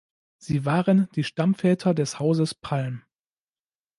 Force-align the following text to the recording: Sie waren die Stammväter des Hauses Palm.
Sie 0.39 0.65
waren 0.65 1.09
die 1.13 1.23
Stammväter 1.23 1.93
des 1.93 2.17
Hauses 2.17 2.55
Palm. 2.55 3.03